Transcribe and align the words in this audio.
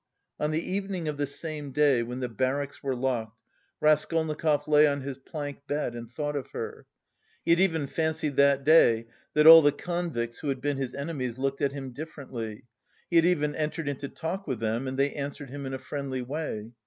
On 0.39 0.49
the 0.49 0.63
evening 0.67 1.07
of 1.07 1.17
the 1.17 1.27
same 1.27 1.69
day, 1.69 2.01
when 2.01 2.21
the 2.21 2.27
barracks 2.27 2.81
were 2.81 2.95
locked, 2.95 3.39
Raskolnikov 3.79 4.67
lay 4.67 4.87
on 4.87 5.01
his 5.01 5.19
plank 5.19 5.67
bed 5.67 5.93
and 5.93 6.09
thought 6.09 6.35
of 6.35 6.49
her. 6.53 6.87
He 7.45 7.51
had 7.51 7.59
even 7.59 7.85
fancied 7.85 8.35
that 8.37 8.63
day 8.63 9.05
that 9.35 9.45
all 9.45 9.61
the 9.61 9.71
convicts 9.71 10.39
who 10.39 10.49
had 10.49 10.59
been 10.59 10.77
his 10.77 10.95
enemies 10.95 11.37
looked 11.37 11.61
at 11.61 11.73
him 11.73 11.91
differently; 11.91 12.63
he 13.11 13.17
had 13.17 13.27
even 13.27 13.53
entered 13.53 13.87
into 13.87 14.09
talk 14.09 14.47
with 14.47 14.59
them 14.59 14.87
and 14.87 14.97
they 14.97 15.13
answered 15.13 15.51
him 15.51 15.67
in 15.67 15.73
a 15.75 15.77
friendly 15.77 16.23
way. 16.23 16.71